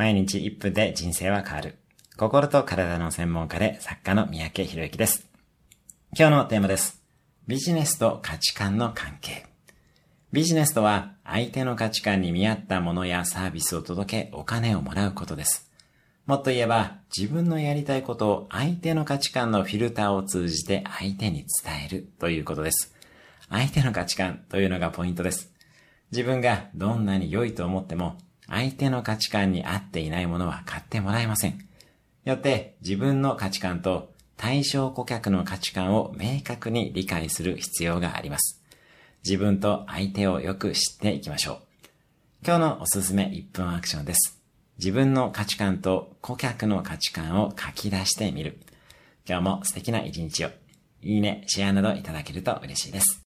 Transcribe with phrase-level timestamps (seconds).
[0.00, 1.76] 毎日1分で人生は変わる。
[2.16, 5.28] 心と体の専門家で作家の三宅博之です。
[6.18, 7.02] 今日のテーマです。
[7.46, 9.44] ビジネスと価値観の関係。
[10.32, 15.70] ビジネスとは相手の価値観に見合ったものやサービスを届けお金をもらうことです。
[16.24, 22.94] もっと言えば自分のやりたいことを相手の価値観のフィルターを通じて相手に伝えるということです。
[23.50, 25.52] 相手の価値観というのがポイントです。
[26.10, 28.16] 自分がどんなに良いと思っても
[28.50, 31.58] 相手の価値観に合っていないものは買ってもらえません。
[32.24, 38.62] よって自分の価値観と対象顧客の価値観を明確に理解する必要があります。
[39.24, 41.58] 自分と相手をよく知っていきましょう。
[42.44, 44.40] 今日のおすすめ1分アクションです。
[44.78, 48.58] 自分の価値観と顧客の価値観を書き出してみる。
[49.28, 50.50] 今日も素敵な一日を。
[51.02, 53.29] いいね、シェアなどいただけると嬉しいです。